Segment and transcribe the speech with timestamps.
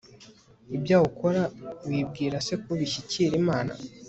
[0.75, 1.41] ibyaha ukora
[1.87, 3.73] wibwira se ko bishyikira imana